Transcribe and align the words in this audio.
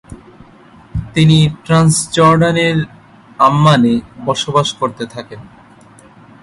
তিনি 1.13 1.37
ট্রান্সজর্ডানের 1.65 2.77
আম্মানে 3.39 3.93
বসবাস 4.25 4.67
করতে 4.73 5.03
থাকেন। 5.05 5.41